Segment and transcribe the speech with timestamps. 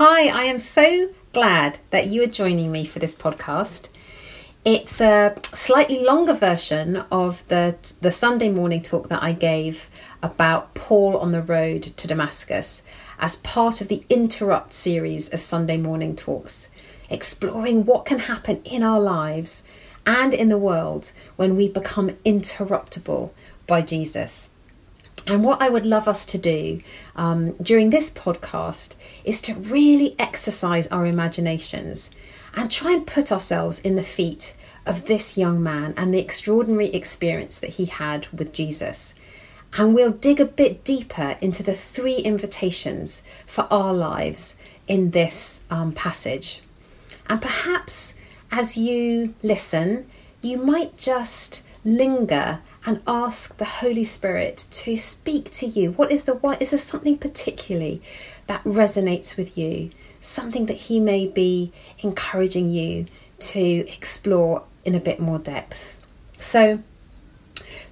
[0.00, 3.88] Hi, I am so glad that you are joining me for this podcast.
[4.64, 9.88] It's a slightly longer version of the the Sunday morning talk that I gave
[10.22, 12.82] about Paul on the road to Damascus
[13.18, 16.68] as part of the Interrupt series of Sunday morning talks,
[17.10, 19.64] exploring what can happen in our lives
[20.06, 23.30] and in the world when we become interruptible
[23.66, 24.48] by Jesus.
[25.28, 26.80] And what I would love us to do
[27.14, 32.10] um, during this podcast is to really exercise our imaginations
[32.54, 36.88] and try and put ourselves in the feet of this young man and the extraordinary
[36.94, 39.14] experience that he had with Jesus.
[39.74, 45.60] And we'll dig a bit deeper into the three invitations for our lives in this
[45.68, 46.62] um, passage.
[47.28, 48.14] And perhaps
[48.50, 50.08] as you listen,
[50.40, 55.90] you might just linger and ask the Holy Spirit to speak to you.
[55.92, 58.00] What is the what is there something particularly
[58.46, 59.90] that resonates with you?
[60.22, 63.04] Something that he may be encouraging you
[63.40, 65.98] to explore in a bit more depth.
[66.38, 66.78] So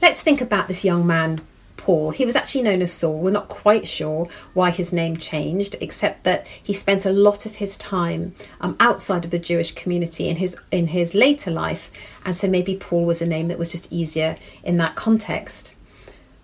[0.00, 1.42] let's think about this young man
[1.86, 2.10] Paul.
[2.10, 3.18] He was actually known as Saul.
[3.18, 7.54] We're not quite sure why his name changed, except that he spent a lot of
[7.54, 11.92] his time um, outside of the Jewish community in his in his later life,
[12.26, 15.74] and so maybe Paul was a name that was just easier in that context.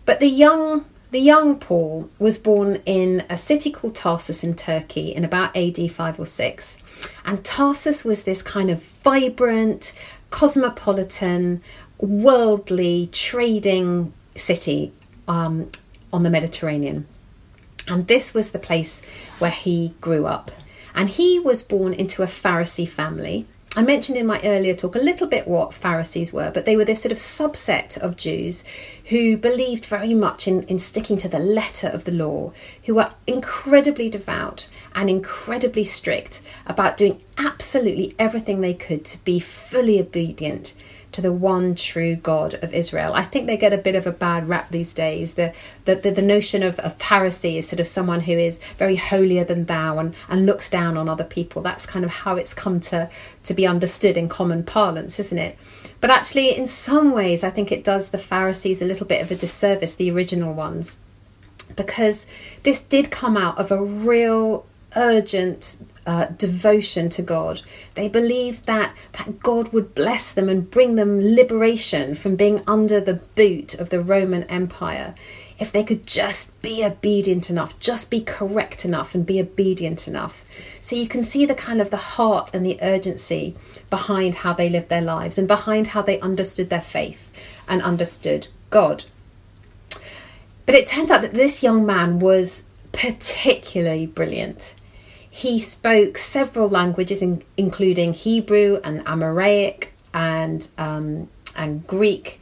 [0.06, 5.14] But the young the young Paul was born in a city called Tarsus in Turkey
[5.14, 6.78] in about AD 5 or 6.
[7.26, 9.92] And Tarsus was this kind of vibrant,
[10.30, 11.60] cosmopolitan,
[11.98, 14.90] worldly trading city
[15.28, 15.70] um,
[16.14, 17.06] on the Mediterranean.
[17.86, 19.02] And this was the place
[19.38, 20.50] where he grew up.
[20.94, 23.46] And he was born into a Pharisee family.
[23.74, 26.84] I mentioned in my earlier talk a little bit what Pharisees were, but they were
[26.84, 28.64] this sort of subset of Jews
[29.06, 32.52] who believed very much in, in sticking to the letter of the law,
[32.84, 39.40] who were incredibly devout and incredibly strict about doing absolutely everything they could to be
[39.40, 40.74] fully obedient
[41.12, 43.12] to the one true God of Israel.
[43.14, 45.34] I think they get a bit of a bad rap these days.
[45.34, 45.52] The
[45.84, 49.44] the, the, the notion of, of Pharisee is sort of someone who is very holier
[49.44, 51.62] than thou and, and looks down on other people.
[51.62, 53.10] That's kind of how it's come to,
[53.44, 55.58] to be understood in common parlance, isn't it?
[56.00, 59.30] But actually, in some ways, I think it does the Pharisees a little bit of
[59.30, 60.96] a disservice, the original ones,
[61.76, 62.26] because
[62.62, 64.66] this did come out of a real
[64.96, 65.76] urgent
[66.06, 67.62] uh, devotion to God.
[67.94, 73.00] They believed that, that God would bless them and bring them liberation from being under
[73.00, 75.14] the boot of the Roman Empire
[75.62, 80.44] if they could just be obedient enough, just be correct enough and be obedient enough.
[80.80, 83.56] So you can see the kind of the heart and the urgency
[83.88, 87.30] behind how they lived their lives and behind how they understood their faith
[87.68, 89.04] and understood God.
[90.66, 94.74] But it turns out that this young man was particularly brilliant.
[95.34, 102.38] He spoke several languages, in, including Hebrew and Aramaic and um, and Greek.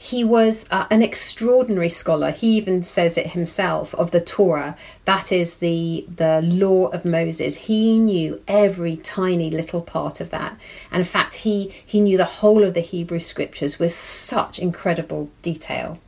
[0.00, 2.30] He was uh, an extraordinary scholar.
[2.30, 7.56] He even says it himself of the Torah, that is the the law of Moses.
[7.56, 10.56] He knew every tiny little part of that,
[10.92, 15.28] and in fact, he he knew the whole of the Hebrew scriptures with such incredible
[15.42, 15.98] detail.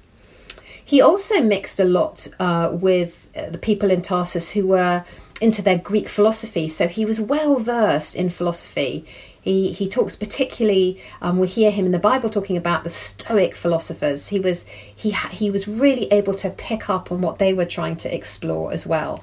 [0.84, 5.04] He also mixed a lot uh, with uh, the people in Tarsus who were
[5.40, 6.68] into their Greek philosophy.
[6.68, 9.06] So he was well versed in philosophy.
[9.40, 11.02] He he talks particularly.
[11.22, 14.28] Um, we hear him in the Bible talking about the Stoic philosophers.
[14.28, 14.64] He was
[14.94, 18.72] he he was really able to pick up on what they were trying to explore
[18.72, 19.22] as well.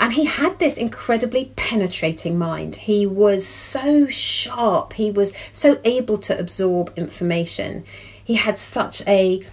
[0.00, 2.76] And he had this incredibly penetrating mind.
[2.76, 4.92] He was so sharp.
[4.92, 7.84] He was so able to absorb information.
[8.24, 9.46] He had such a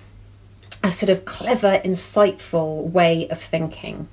[0.84, 4.08] a sort of clever, insightful way of thinking.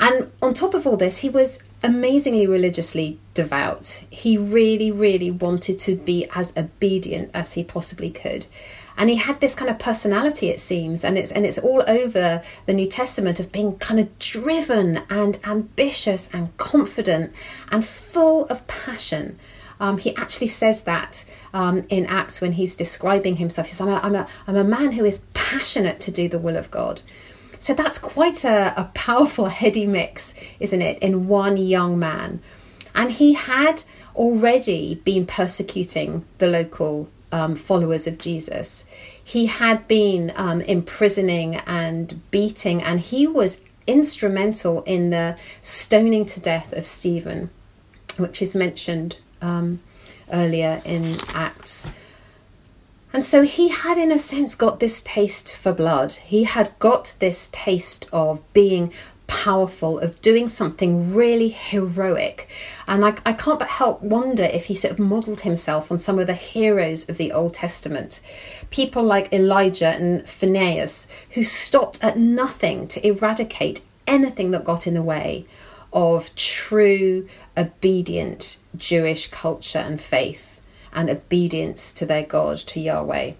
[0.00, 4.02] And on top of all this, he was amazingly religiously devout.
[4.10, 8.46] He really, really wanted to be as obedient as he possibly could.
[8.96, 12.42] And he had this kind of personality, it seems, and it's and it's all over
[12.66, 17.32] the New Testament of being kind of driven and ambitious and confident
[17.70, 19.38] and full of passion.
[19.80, 23.66] Um, he actually says that um, in Acts when he's describing himself.
[23.66, 26.38] He says, I'm a, I'm, a, I'm a man who is passionate to do the
[26.38, 27.02] will of God.
[27.64, 32.42] So that's quite a, a powerful, heady mix, isn't it, in one young man?
[32.94, 33.84] And he had
[34.14, 38.84] already been persecuting the local um, followers of Jesus.
[39.24, 43.56] He had been um, imprisoning and beating, and he was
[43.86, 47.48] instrumental in the stoning to death of Stephen,
[48.18, 49.80] which is mentioned um,
[50.30, 51.86] earlier in Acts.
[53.14, 56.14] And so he had, in a sense, got this taste for blood.
[56.14, 58.92] He had got this taste of being
[59.28, 62.48] powerful, of doing something really heroic.
[62.88, 66.18] And I, I can't but help wonder if he sort of modelled himself on some
[66.18, 68.20] of the heroes of the Old Testament.
[68.70, 74.94] People like Elijah and Phineas, who stopped at nothing to eradicate anything that got in
[74.94, 75.46] the way
[75.92, 80.53] of true, obedient Jewish culture and faith
[80.94, 83.32] and obedience to their God, to Yahweh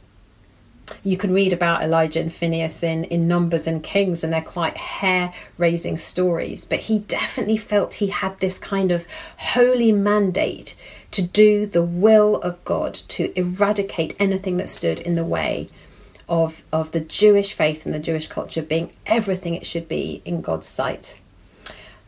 [1.03, 4.77] you can read about Elijah and Phineas in, in Numbers and Kings, and they're quite
[4.77, 6.65] hair raising stories.
[6.65, 9.07] But he definitely felt he had this kind of
[9.39, 10.75] holy mandate
[11.13, 15.69] to do the will of God, to eradicate anything that stood in the way
[16.29, 20.41] of, of the Jewish faith and the Jewish culture being everything it should be in
[20.41, 21.17] God's sight.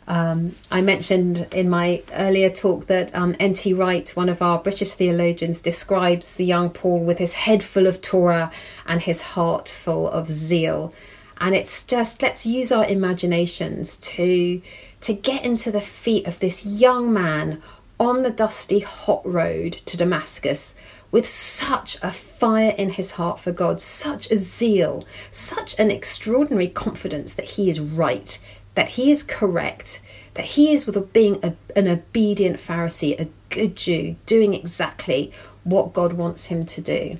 [0.08, 3.74] Um, I mentioned in my earlier talk that um, N.T.
[3.74, 8.00] Wright, one of our British theologians, describes the young Paul with his head full of
[8.00, 8.52] Torah
[8.86, 10.94] and his heart full of zeal.
[11.38, 14.62] And it's just let's use our imaginations to
[15.02, 17.62] to get into the feet of this young man
[17.98, 20.74] on the dusty hot road to Damascus
[21.10, 26.68] with such a fire in his heart for God, such a zeal, such an extraordinary
[26.68, 28.38] confidence that he is right,
[28.76, 30.00] that he is correct,
[30.34, 35.32] that he is being a, an obedient Pharisee, a good Jew, doing exactly
[35.64, 37.18] what God wants him to do.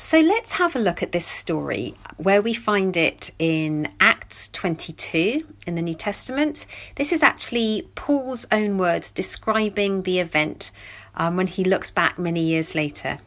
[0.00, 5.44] So let's have a look at this story where we find it in Acts 22
[5.66, 6.66] in the New Testament.
[6.94, 10.70] This is actually Paul's own words describing the event
[11.16, 13.18] um, when he looks back many years later.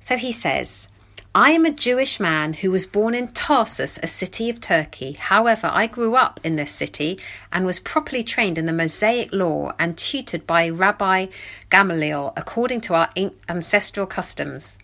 [0.00, 0.88] So he says,
[1.32, 5.12] I am a Jewish man who was born in Tarsus, a city of Turkey.
[5.12, 7.20] However, I grew up in this city
[7.52, 11.26] and was properly trained in the Mosaic law and tutored by Rabbi
[11.70, 13.10] Gamaliel according to our
[13.48, 14.76] ancestral customs.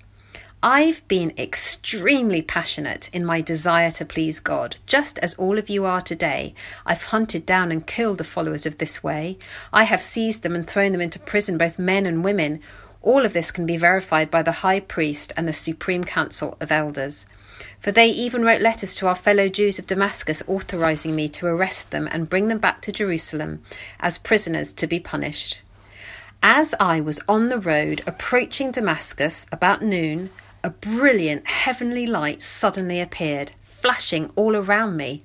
[0.63, 5.85] I've been extremely passionate in my desire to please God, just as all of you
[5.85, 6.55] are today.
[6.87, 9.37] I've hunted down and killed the followers of this way.
[9.73, 12.61] I have seized them and thrown them into prison, both men and women.
[13.07, 16.73] All of this can be verified by the high priest and the supreme council of
[16.73, 17.25] elders.
[17.79, 21.93] For they even wrote letters to our fellow Jews of Damascus authorizing me to arrest
[21.93, 23.63] them and bring them back to Jerusalem
[24.01, 25.61] as prisoners to be punished.
[26.43, 30.31] As I was on the road approaching Damascus about noon,
[30.65, 35.23] a brilliant heavenly light suddenly appeared, flashing all around me.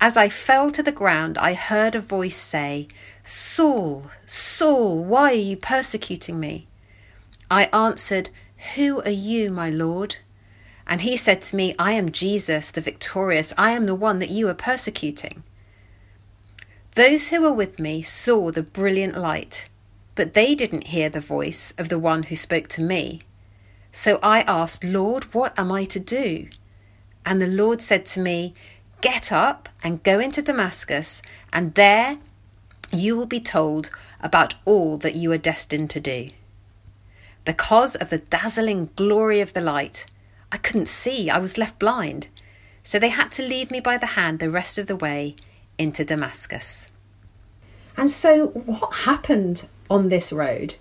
[0.00, 2.88] As I fell to the ground, I heard a voice say,
[3.22, 6.66] Saul, Saul, why are you persecuting me?
[7.54, 8.30] I answered,
[8.74, 10.16] Who are you, my Lord?
[10.88, 13.52] And he said to me, I am Jesus, the victorious.
[13.56, 15.44] I am the one that you are persecuting.
[16.96, 19.68] Those who were with me saw the brilliant light,
[20.16, 23.22] but they didn't hear the voice of the one who spoke to me.
[23.92, 26.48] So I asked, Lord, what am I to do?
[27.24, 28.52] And the Lord said to me,
[29.00, 31.22] Get up and go into Damascus,
[31.52, 32.18] and there
[32.90, 33.90] you will be told
[34.20, 36.30] about all that you are destined to do.
[37.44, 40.06] Because of the dazzling glory of the light,
[40.50, 42.28] I couldn't see, I was left blind.
[42.82, 45.36] So they had to lead me by the hand the rest of the way
[45.78, 46.90] into Damascus.
[47.96, 50.74] And so, what happened on this road?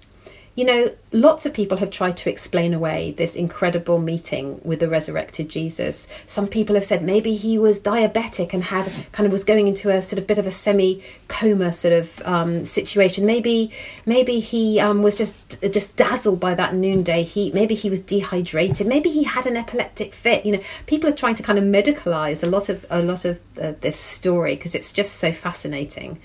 [0.56, 4.88] You know, lots of people have tried to explain away this incredible meeting with the
[4.88, 6.08] resurrected Jesus.
[6.28, 9.90] Some people have said maybe he was diabetic and had kind of was going into
[9.90, 13.26] a sort of bit of a semi coma sort of um, situation.
[13.26, 13.72] Maybe
[14.06, 15.34] maybe he um, was just
[15.72, 17.56] just dazzled by that noonday heat.
[17.56, 18.86] Maybe he was dehydrated.
[18.86, 20.46] Maybe he had an epileptic fit.
[20.46, 23.40] You know, people are trying to kind of medicalize a lot of a lot of
[23.60, 26.20] uh, this story because it's just so fascinating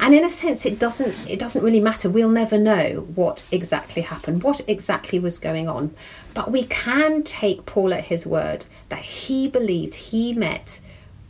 [0.00, 2.08] and in a sense it doesn't it doesn't really matter.
[2.10, 5.94] We'll never know what exactly happened what exactly was going on.
[6.34, 10.80] But we can take paul at his word that he believed he met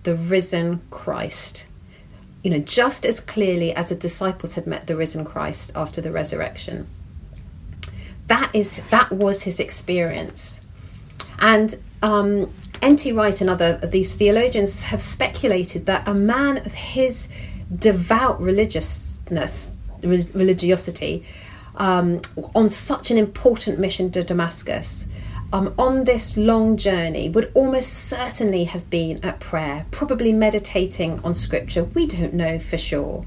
[0.05, 1.67] the risen christ
[2.43, 6.13] you know just as clearly as the disciples had met the risen christ after the
[6.13, 6.87] resurrection.
[8.29, 10.61] That is that was his experience.
[11.41, 13.13] And um, N.T.
[13.13, 17.29] Wright and other of these theologians have speculated that a man of his
[17.77, 19.73] devout religiousness,
[20.03, 21.25] religiosity,
[21.77, 22.21] um,
[22.55, 25.05] on such an important mission to Damascus,
[25.53, 31.35] um, on this long journey, would almost certainly have been at prayer, probably meditating on
[31.35, 31.85] scripture.
[31.85, 33.25] We don't know for sure.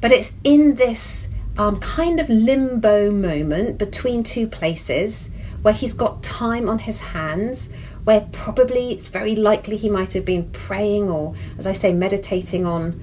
[0.00, 5.30] But it's in this um, kind of limbo moment between two places
[5.62, 7.68] where he's got time on his hands,
[8.04, 12.66] where probably it's very likely he might have been praying or, as I say, meditating
[12.66, 13.00] on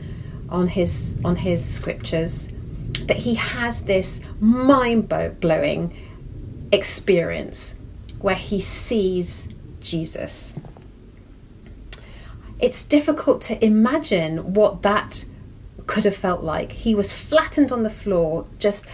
[0.53, 2.47] on his on his scriptures
[3.07, 5.09] that he has this mind
[5.41, 5.93] blowing
[6.71, 7.75] experience
[8.21, 9.49] where he sees
[9.81, 10.53] Jesus.
[12.59, 15.25] it's difficult to imagine what that
[15.85, 16.71] could have felt like.
[16.71, 18.85] He was flattened on the floor, just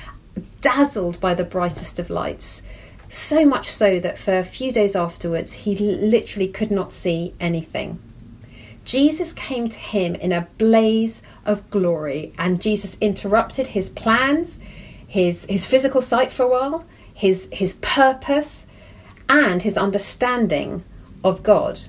[0.61, 2.63] dazzled by the brightest of lights.
[3.09, 7.99] So much so that for a few days afterwards, he literally could not see anything.
[8.89, 14.57] Jesus came to him in a blaze of glory, and Jesus interrupted his plans,
[15.07, 18.65] his, his physical sight for a while, his, his purpose,
[19.29, 20.83] and his understanding
[21.23, 21.79] of God.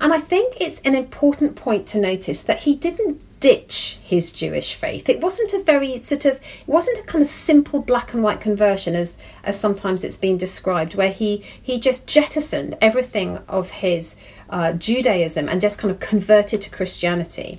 [0.00, 4.72] And I think it's an important point to notice that he didn't ditch his Jewish
[4.72, 5.06] faith.
[5.06, 8.40] It wasn't a very sort of it wasn't a kind of simple black and white
[8.40, 14.16] conversion as as sometimes it's been described, where he he just jettisoned everything of his
[14.48, 17.58] uh, Judaism and just kind of converted to Christianity.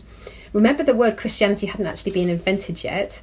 [0.53, 3.21] Remember, the word Christianity hadn't actually been invented yet,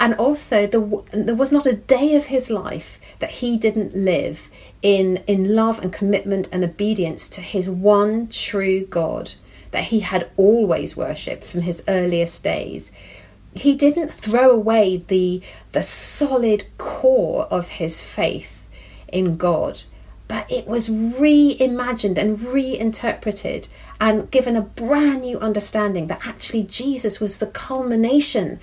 [0.00, 0.80] and also the,
[1.12, 4.48] there was not a day of his life that he didn't live
[4.82, 9.30] in in love and commitment and obedience to his one true God
[9.70, 12.90] that he had always worshipped from his earliest days.
[13.54, 18.66] He didn't throw away the, the solid core of his faith
[19.08, 19.82] in God,
[20.28, 23.68] but it was reimagined and reinterpreted
[24.00, 28.60] and given a brand new understanding that actually Jesus was the culmination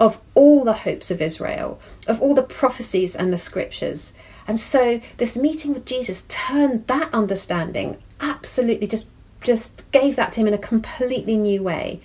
[0.00, 4.14] of all the hopes of Israel, of all the prophecies and the scriptures.
[4.48, 9.08] And so this meeting with Jesus turned that understanding absolutely just
[9.40, 12.00] just gave that to him in a completely new way.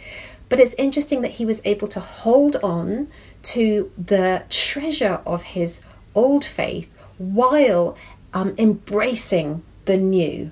[0.47, 3.07] But it's interesting that he was able to hold on
[3.43, 5.81] to the treasure of his
[6.13, 7.97] old faith while
[8.33, 10.51] um, embracing the new.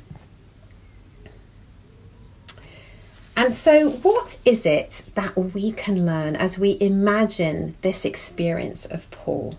[3.36, 9.10] And so, what is it that we can learn as we imagine this experience of
[9.10, 9.58] Paul?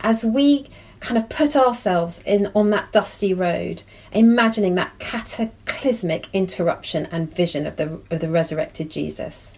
[0.00, 0.68] As we
[1.00, 7.66] kind of put ourselves in on that dusty road, imagining that cataclysmic interruption and vision
[7.66, 9.52] of the, of the resurrected Jesus.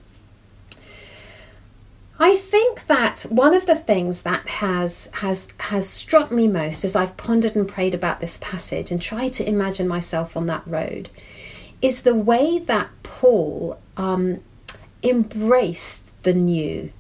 [2.18, 6.94] I think that one of the things that has has has struck me most as
[6.94, 11.09] I've pondered and prayed about this passage and tried to imagine myself on that road
[11.80, 14.40] is the way that Paul um,
[15.02, 16.92] embraced the new.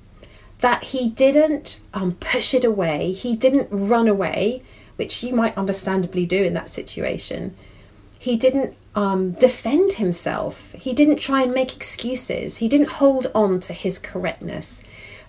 [0.58, 4.62] That he didn't um, push it away, he didn't run away,
[5.02, 7.56] which you might understandably do in that situation.
[8.20, 13.58] He didn't um, defend himself, he didn't try and make excuses, he didn't hold on
[13.66, 14.80] to his correctness,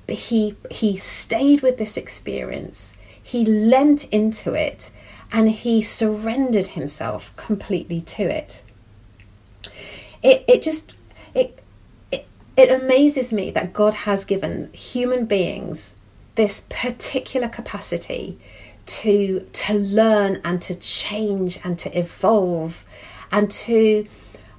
[0.05, 4.91] but he, he stayed with this experience, he lent into it,
[5.31, 8.61] and he surrendered himself completely to it.
[10.21, 10.93] It, it just
[11.33, 11.59] it
[12.11, 15.95] it amazes me that God has given human beings
[16.35, 18.37] this particular capacity
[18.85, 22.85] to to learn and to change and to evolve
[23.31, 24.07] and to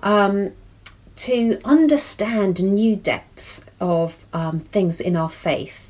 [0.03, 0.53] um,
[1.17, 5.87] to understand new depths of um, things in our faith.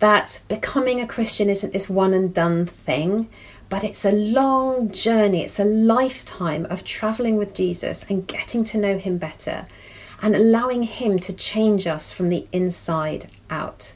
[0.00, 3.28] That becoming a Christian isn't this one and done thing,
[3.68, 5.42] but it's a long journey.
[5.42, 9.66] It's a lifetime of traveling with Jesus and getting to know Him better
[10.22, 13.92] and allowing Him to change us from the inside out.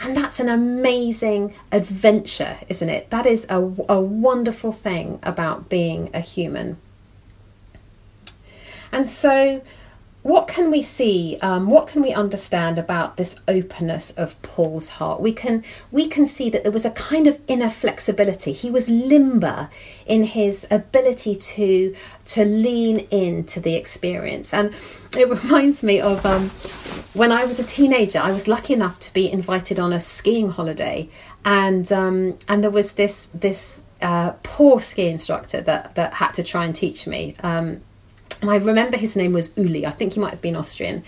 [0.00, 3.10] And that's an amazing adventure, isn't it?
[3.10, 6.78] That is a, a wonderful thing about being a human.
[8.90, 9.60] And so
[10.22, 15.20] what can we see um, what can we understand about this openness of paul's heart?
[15.20, 18.52] We can we can see that there was a kind of inner flexibility.
[18.52, 19.70] He was limber
[20.06, 21.94] in his ability to
[22.26, 24.52] to lean into the experience.
[24.52, 24.74] And
[25.16, 26.50] it reminds me of um,
[27.14, 30.50] when i was a teenager i was lucky enough to be invited on a skiing
[30.50, 31.08] holiday.
[31.44, 36.42] And um, and there was this this uh, poor ski instructor that that had to
[36.42, 37.80] try and teach me um,
[38.40, 39.86] and I remember his name was Uli.
[39.86, 41.04] I think he might have been Austrian.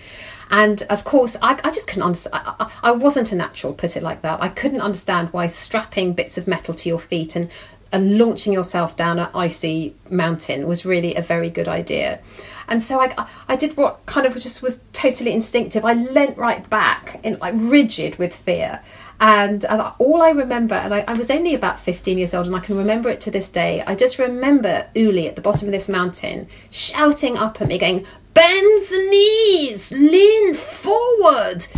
[0.50, 2.44] And of course, I, I just couldn't understand.
[2.44, 4.42] I, I, wasn't a natural, put it like that.
[4.42, 7.50] I couldn't understand why strapping bits of metal to your feet and,
[7.90, 12.20] and launching yourself down an icy mountain was really a very good idea.
[12.68, 15.86] And so I, I did what kind of just was totally instinctive.
[15.86, 18.82] I leant right back, in like rigid with fear,
[19.22, 22.56] and, and all I remember, and I, I, was only about 15 years old, and
[22.56, 23.80] I can remember it to this day.
[23.86, 28.04] I just remember Uli at the bottom of this mountain shouting up at me, going,
[28.34, 31.68] Bend the knees, lean forward.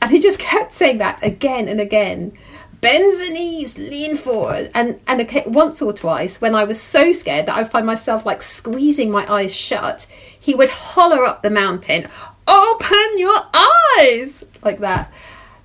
[0.00, 2.32] And he just kept saying that again and again.
[2.80, 4.70] Bend the knees, lean forward.
[4.74, 8.40] And, and once or twice, when I was so scared that I find myself like
[8.40, 10.06] squeezing my eyes shut,
[10.40, 12.08] he would holler up the mountain,
[12.48, 14.46] Open your eyes!
[14.62, 15.12] Like that.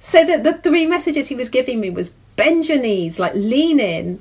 [0.06, 3.80] So the, the three messages he was giving me was bend your knees, like lean
[3.80, 4.20] in,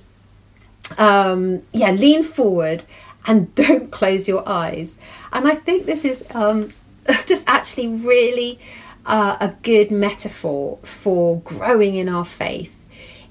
[0.96, 2.86] um, yeah, lean forward,
[3.26, 4.96] and don't close your eyes.
[5.30, 6.72] And I think this is um,
[7.26, 8.58] just actually really
[9.04, 12.74] uh, a good metaphor for growing in our faith.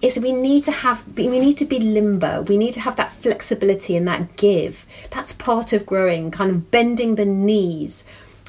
[0.04, 2.44] Is we need to have we need to be limber.
[2.44, 4.86] We need to have that flexibility and that give.
[5.10, 8.04] That's part of growing kind of bending the knees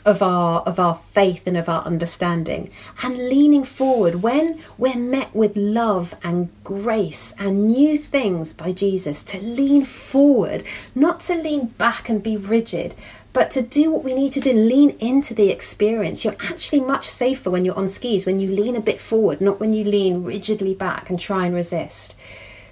[0.05, 2.71] of our of our faith and of our understanding
[3.03, 9.23] and leaning forward when we're met with love and grace and new things by Jesus
[9.23, 10.63] to lean forward
[10.95, 12.95] not to lean back and be rigid
[13.33, 16.25] but to do what we need to do lean into the experience.
[16.25, 19.59] You're actually much safer when you're on skis when you lean a bit forward not
[19.59, 22.15] when you lean rigidly back and try and resist.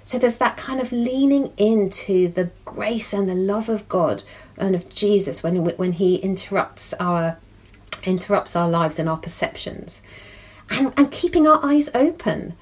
[0.05, 4.21] So there's that kind of leaning into the grace and the love of God
[4.57, 7.37] and of Jesus when when he interrupts our
[8.03, 10.01] interrupts our lives and our perceptions.
[10.69, 12.55] And and keeping our eyes open.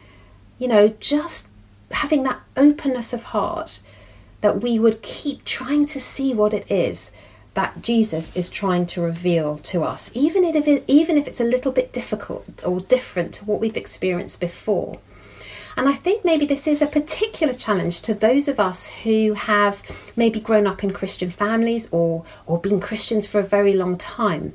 [0.57, 1.47] You know, just
[1.91, 3.79] having that openness of heart
[4.41, 7.11] that we would keep trying to see what it is
[7.53, 11.45] that Jesus is trying to reveal to us, even if it, even if it's a
[11.45, 14.99] little bit difficult or different to what we've experienced before.
[15.77, 19.81] And I think maybe this is a particular challenge to those of us who have
[20.15, 24.53] maybe grown up in Christian families or, or been Christians for a very long time.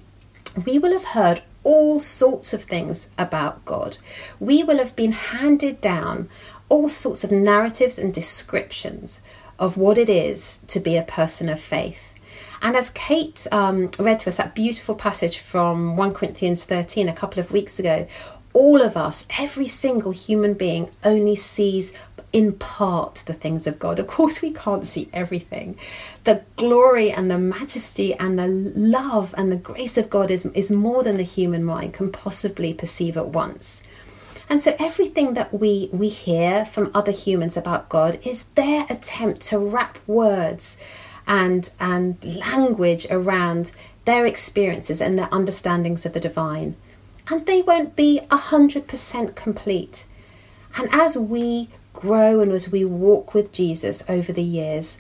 [0.65, 3.99] We will have heard all sorts of things about God.
[4.39, 6.29] We will have been handed down
[6.69, 9.21] all sorts of narratives and descriptions
[9.59, 12.15] of what it is to be a person of faith.
[12.63, 17.13] And as Kate um, read to us that beautiful passage from 1 Corinthians 13 a
[17.13, 18.07] couple of weeks ago,
[18.57, 21.93] all of us, every single human being, only sees
[22.33, 23.99] in part the things of God.
[23.99, 25.79] Of course, we can't see everything.
[26.25, 30.71] The glory and the majesty and the love and the grace of God is, is
[30.71, 33.83] more than the human mind can possibly perceive at once.
[34.49, 39.43] And so everything that we, we hear from other humans about God is their attempt
[39.49, 40.79] to wrap words
[41.27, 43.73] and, and language around
[44.07, 46.75] their experiences and their understandings of the divine
[47.29, 50.05] and they won't be 100% complete.
[50.77, 54.99] And as we grow and as we walk with Jesus over the years,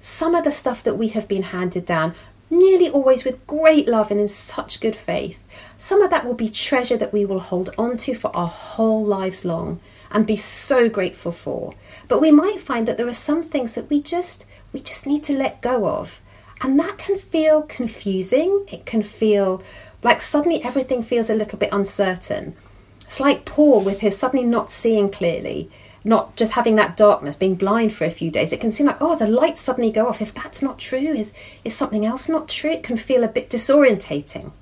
[0.00, 2.14] some of the stuff that we have been handed down,
[2.50, 5.38] nearly always with great love and in such good faith,
[5.78, 9.04] some of that will be treasure that we will hold on to for our whole
[9.04, 11.74] lives long and be so grateful for.
[12.06, 15.22] But we might find that there are some things that we just we just need
[15.24, 16.20] to let go of.
[16.60, 18.66] And that can feel confusing.
[18.70, 19.62] It can feel
[20.04, 22.54] like suddenly everything feels a little bit uncertain.
[23.00, 25.70] It's like Paul with his suddenly not seeing clearly,
[26.04, 28.52] not just having that darkness, being blind for a few days.
[28.52, 30.20] It can seem like, oh, the lights suddenly go off.
[30.20, 31.32] If that's not true, is,
[31.64, 32.70] is something else not true?
[32.70, 34.52] It can feel a bit disorientating.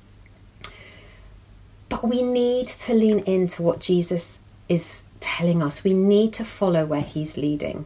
[1.88, 5.84] But we need to lean into what Jesus is telling us.
[5.84, 7.84] We need to follow where he's leading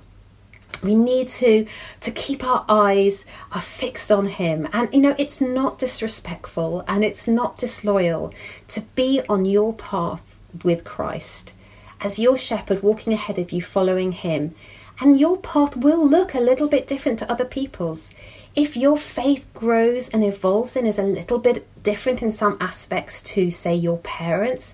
[0.83, 1.67] we need to
[2.01, 4.69] to keep our eyes are fixed on him.
[4.73, 8.33] And you know it's not disrespectful and it's not disloyal
[8.69, 10.23] to be on your path
[10.65, 11.53] with Christ.
[12.01, 14.55] As your shepherd walking ahead of you following him.
[14.99, 18.09] And your path will look a little bit different to other people's.
[18.55, 23.21] If your faith grows and evolves and is a little bit different in some aspects
[23.23, 24.73] to say your parents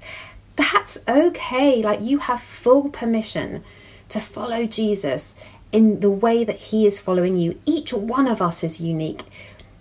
[0.56, 1.82] that's okay.
[1.82, 3.64] Like you have full permission
[4.08, 5.34] to follow Jesus
[5.72, 7.58] in the way that He is following you.
[7.66, 9.24] Each one of us is unique.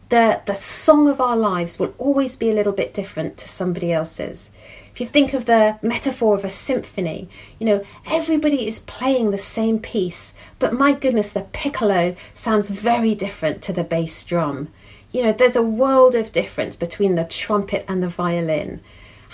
[0.10, 3.94] The, the song of our lives will always be a little bit different to somebody
[3.94, 4.50] else's.
[4.94, 9.38] If you think of the metaphor of a symphony, you know, everybody is playing the
[9.38, 14.68] same piece, but my goodness, the piccolo sounds very different to the bass drum.
[15.14, 18.82] You know, there's a world of difference between the trumpet and the violin.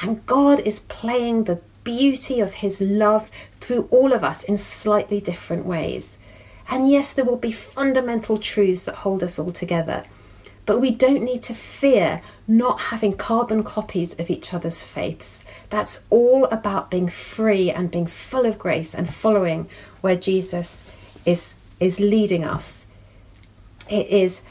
[0.01, 5.19] And God is playing the beauty of His love through all of us in slightly
[5.19, 6.19] different ways.
[6.69, 10.03] And yes, there will be fundamental truths that hold us all together.
[10.65, 15.45] But we don't need to fear not having carbon copies of each other's faiths.
[15.69, 19.69] That's all about being free and being full of grace and following
[20.01, 20.81] where Jesus
[21.25, 22.85] is, is leading us.
[23.89, 24.41] It is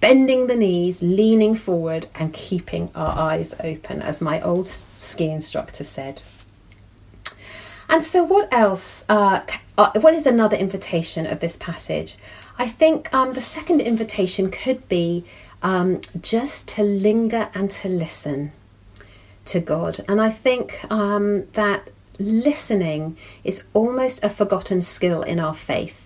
[0.00, 5.82] bending the knees, leaning forward, and keeping our eyes open, as my old ski instructor
[5.82, 6.22] said.
[7.88, 9.04] And so, what else?
[9.08, 9.40] Uh,
[9.78, 12.16] uh, what is another invitation of this passage?
[12.58, 15.24] I think um, the second invitation could be
[15.62, 18.52] um, just to linger and to listen
[19.46, 20.04] to God.
[20.08, 26.00] And I think um, that listening is almost a forgotten skill in our faith.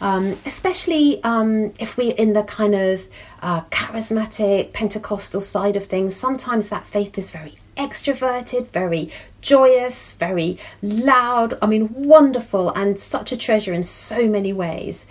[0.00, 3.04] Um, especially um, if we're in the kind of
[3.40, 9.10] uh, charismatic Pentecostal side of things, sometimes that faith is very extroverted, very
[9.40, 11.58] joyous, very loud.
[11.60, 15.06] I mean, wonderful and such a treasure in so many ways.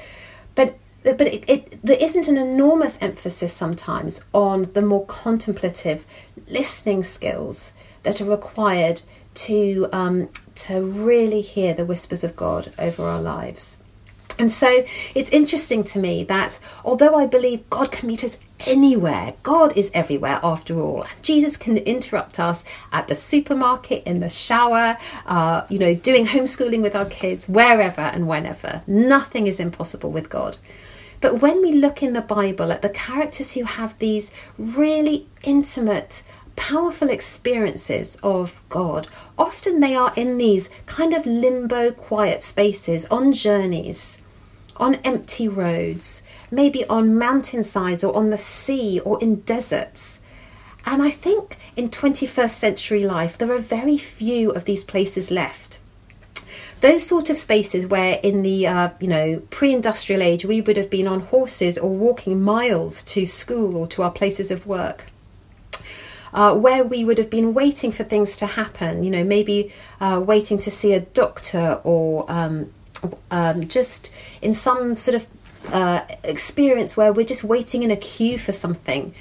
[0.56, 6.06] But but it, it, there isn't an enormous emphasis sometimes on the more contemplative
[6.48, 7.74] listening skills
[8.04, 9.02] that are required
[9.34, 13.78] to um, to really hear the whispers of God over our lives.
[14.40, 19.34] And so it's interesting to me that although I believe God can meet us anywhere,
[19.44, 21.06] God is everywhere after all.
[21.22, 26.82] Jesus can interrupt us at the supermarket, in the shower, uh, you know, doing homeschooling
[26.82, 28.82] with our kids, wherever and whenever.
[28.88, 30.58] Nothing is impossible with God.
[31.22, 36.22] But when we look in the Bible at the characters who have these really intimate,
[36.58, 43.32] powerful experiences of God, often they are in these kind of limbo, quiet spaces on
[43.32, 44.18] journeys,
[44.76, 50.20] on empty roads, maybe on mountainsides or on the sea or in deserts.
[50.86, 55.80] And I think in 21st century life, there are very few of these places left
[56.84, 60.90] those sort of spaces where in the uh, you know pre-industrial age we would have
[60.90, 65.06] been on horses or walking miles to school or to our places of work
[66.34, 70.22] uh, where we would have been waiting for things to happen you know maybe uh,
[70.24, 72.70] waiting to see a doctor or um,
[73.32, 74.12] um, just
[74.42, 75.26] in some sort of
[75.72, 79.14] uh, experience where we're just waiting in a queue for something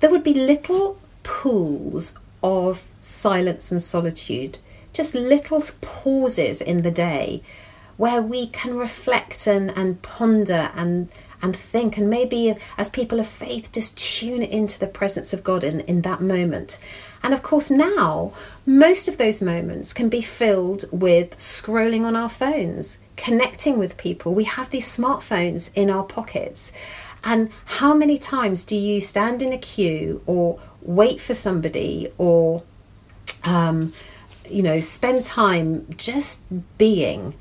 [0.00, 4.58] there would be little pools of silence and solitude
[4.92, 7.42] just little pauses in the day
[7.96, 11.08] where we can reflect and, and ponder and
[11.42, 15.64] and think and maybe as people of faith just tune into the presence of God
[15.64, 16.78] in, in that moment.
[17.22, 18.32] And of course now
[18.66, 24.34] most of those moments can be filled with scrolling on our phones, connecting with people.
[24.34, 26.72] We have these smartphones in our pockets.
[27.24, 32.64] And how many times do you stand in a queue or wait for somebody or
[33.44, 33.92] um,
[34.48, 36.42] you know, spend time just
[36.78, 37.34] being,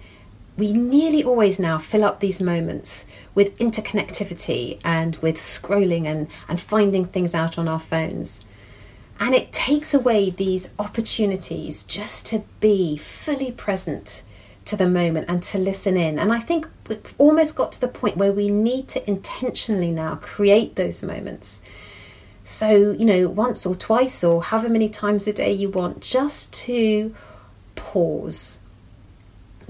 [0.57, 6.59] we nearly always now fill up these moments with interconnectivity and with scrolling and, and
[6.59, 8.43] finding things out on our phones.
[9.21, 14.23] And it takes away these opportunities just to be fully present
[14.65, 16.19] to the moment and to listen in.
[16.19, 20.15] And I think we've almost got to the point where we need to intentionally now
[20.15, 21.61] create those moments
[22.43, 26.51] so, you know, once or twice or however many times a day you want, just
[26.53, 27.15] to
[27.75, 28.59] pause,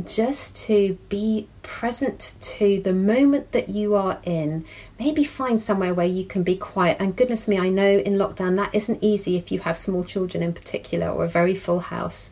[0.05, 4.65] just to be present to the moment that you are in.
[4.99, 6.97] Maybe find somewhere where you can be quiet.
[6.99, 10.43] And goodness me, I know in lockdown that isn't easy if you have small children
[10.43, 12.29] in particular or a very full house.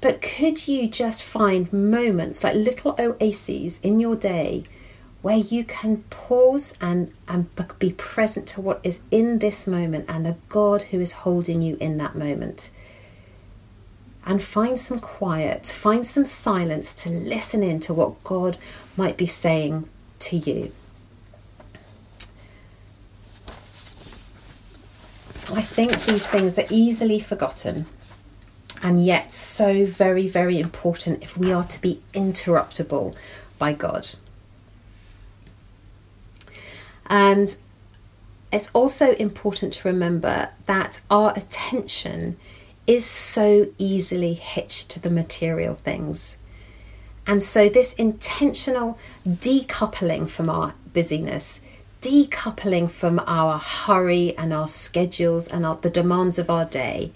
[0.00, 4.64] But could you just find moments, like little oases in your day,
[5.22, 7.48] where you can pause and, and
[7.78, 11.76] be present to what is in this moment and the God who is holding you
[11.80, 12.70] in that moment.
[14.28, 18.58] And find some quiet, find some silence to listen in to what God
[18.94, 19.88] might be saying
[20.20, 20.70] to you.
[25.50, 27.86] I think these things are easily forgotten
[28.82, 33.14] and yet so very, very important if we are to be interruptible
[33.58, 34.10] by God.
[37.06, 37.56] And
[38.52, 42.36] it's also important to remember that our attention
[42.88, 46.38] is so easily hitched to the material things.
[47.26, 48.98] And so, this intentional
[49.28, 51.60] decoupling from our busyness,
[52.00, 57.12] decoupling from our hurry and our schedules and our, the demands of our day,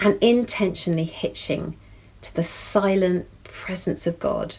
[0.00, 1.76] and intentionally hitching
[2.22, 4.56] to the silent presence of God,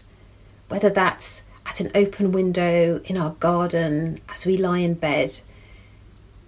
[0.69, 5.41] whether that's at an open window in our garden as we lie in bed.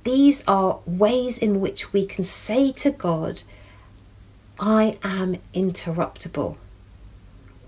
[0.06, 3.44] These are ways in which we can say to God,
[4.60, 6.58] I am interruptible.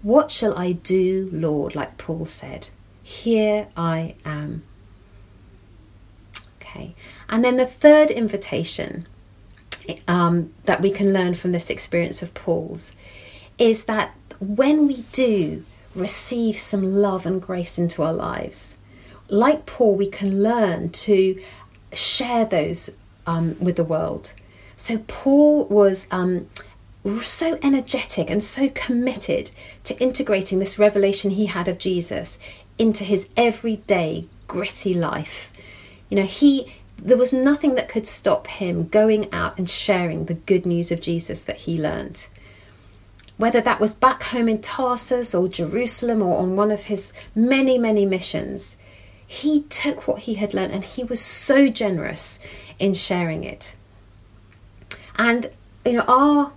[0.02, 1.76] What shall I do, Lord?
[1.76, 2.70] Like Paul said,
[3.02, 4.64] Here I am.
[6.62, 6.96] Okay,
[7.30, 9.08] and then the third invitation
[10.08, 12.92] um, that we can learn from this experience of Paul's
[13.58, 15.64] is that when we do
[15.96, 18.78] receive some love and grace into our lives.
[19.30, 21.42] Like Paul, we can learn to
[21.94, 22.92] share those
[23.26, 24.34] um, with the world.
[24.78, 26.48] So, Paul was um,
[27.24, 29.52] so energetic and so committed
[29.84, 32.38] to integrating this revelation he had of Jesus
[32.78, 35.52] into his everyday gritty life.
[36.10, 40.34] You know, he there was nothing that could stop him going out and sharing the
[40.34, 42.28] good news of Jesus that he learned
[43.38, 47.78] whether that was back home in Tarsus or Jerusalem or on one of his many,
[47.78, 48.76] many missions,
[49.28, 52.40] he took what he had learned and he was so generous
[52.80, 53.76] in sharing it.
[55.18, 55.50] And,
[55.86, 56.54] you know, our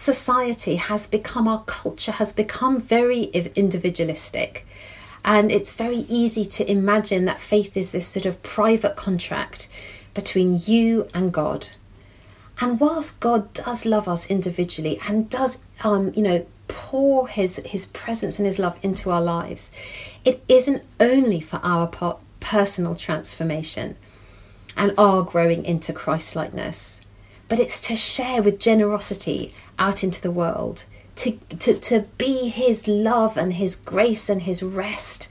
[0.00, 4.66] society has become, our culture has become very individualistic.
[5.24, 9.68] And it's very easy to imagine that faith is this sort of private contract
[10.14, 11.68] between you and God.
[12.60, 17.86] And whilst God does love us individually and does, um, you know, pour his his
[17.86, 19.70] presence and his love into our lives,
[20.24, 21.86] it isn't only for our
[22.40, 23.96] personal transformation
[24.76, 27.00] and our growing into Christlikeness,
[27.48, 30.84] but it's to share with generosity out into the world,
[31.16, 35.28] to, to, to be His love and His grace and His rest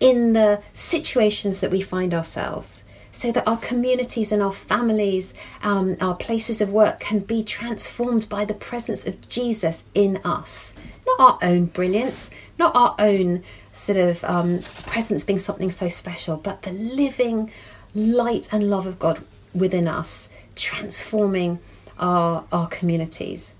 [0.00, 2.82] in the situations that we find ourselves.
[3.12, 8.28] So that our communities and our families, um, our places of work can be transformed
[8.28, 10.74] by the presence of Jesus in us.
[11.06, 16.36] Not our own brilliance, not our own sort of um, presence being something so special,
[16.36, 17.52] but the living
[17.94, 19.22] light and love of God
[19.54, 21.60] within us, transforming
[21.98, 23.54] our, our communities.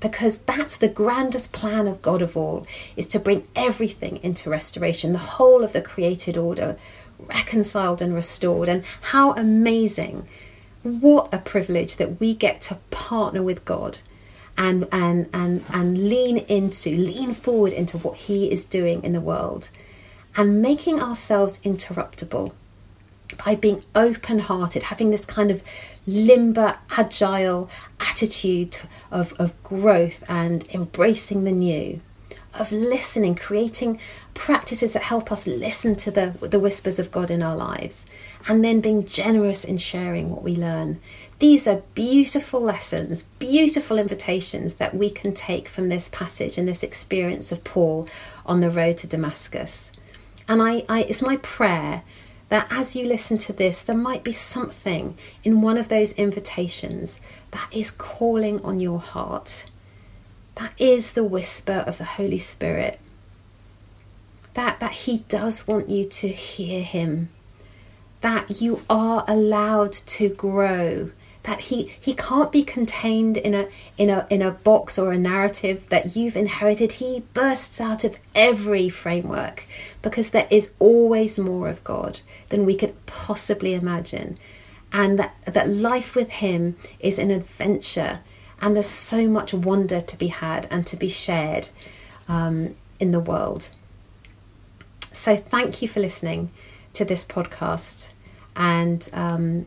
[0.00, 5.12] Because that's the grandest plan of God of all, is to bring everything into restoration,
[5.12, 6.76] the whole of the created order
[7.18, 8.68] reconciled and restored.
[8.68, 10.28] And how amazing!
[10.82, 13.98] What a privilege that we get to partner with God
[14.56, 19.20] and and and and lean into, lean forward into what He is doing in the
[19.20, 19.70] world
[20.36, 22.52] and making ourselves interruptible
[23.44, 25.62] by being open hearted, having this kind of
[26.06, 27.68] limber, agile
[28.00, 28.78] attitude
[29.10, 32.00] of, of growth and embracing the new,
[32.54, 34.00] of listening, creating
[34.34, 38.06] practices that help us listen to the, the whispers of God in our lives,
[38.46, 41.00] and then being generous in sharing what we learn.
[41.38, 46.82] These are beautiful lessons, beautiful invitations that we can take from this passage and this
[46.82, 48.08] experience of Paul
[48.46, 49.92] on the road to Damascus.
[50.48, 52.02] And I, I it's my prayer
[52.48, 57.20] that as you listen to this, there might be something in one of those invitations
[57.50, 59.66] that is calling on your heart.
[60.54, 62.98] That is the whisper of the Holy Spirit.
[64.54, 67.28] That, that He does want you to hear Him.
[68.22, 71.10] That you are allowed to grow
[71.48, 75.18] that he he can't be contained in a in a in a box or a
[75.18, 76.92] narrative that you've inherited.
[76.92, 79.64] He bursts out of every framework
[80.02, 84.38] because there is always more of god than we could possibly imagine.
[84.92, 88.20] And that that life with him is an adventure
[88.60, 91.70] and there's so much wonder to be had and to be shared
[92.28, 93.70] um, in the world.
[95.14, 96.50] So thank you for listening
[96.92, 98.10] to this podcast
[98.54, 99.66] and um,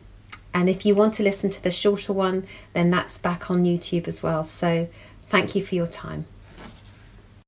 [0.53, 4.07] and if you want to listen to the shorter one, then that's back on YouTube
[4.07, 4.43] as well.
[4.43, 4.87] So
[5.29, 6.25] thank you for your time.